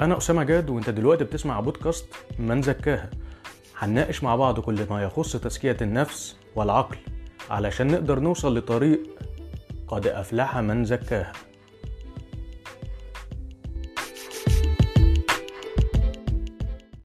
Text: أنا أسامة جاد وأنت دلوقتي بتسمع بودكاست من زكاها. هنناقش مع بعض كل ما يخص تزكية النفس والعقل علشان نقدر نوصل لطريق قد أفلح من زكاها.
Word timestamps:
أنا 0.00 0.16
أسامة 0.18 0.42
جاد 0.42 0.70
وأنت 0.70 0.90
دلوقتي 0.90 1.24
بتسمع 1.24 1.60
بودكاست 1.60 2.06
من 2.38 2.62
زكاها. 2.62 3.10
هنناقش 3.78 4.22
مع 4.22 4.36
بعض 4.36 4.60
كل 4.60 4.86
ما 4.90 5.02
يخص 5.02 5.36
تزكية 5.36 5.76
النفس 5.82 6.36
والعقل 6.56 6.96
علشان 7.50 7.86
نقدر 7.86 8.20
نوصل 8.20 8.58
لطريق 8.58 9.00
قد 9.88 10.06
أفلح 10.06 10.58
من 10.58 10.84
زكاها. 10.84 11.32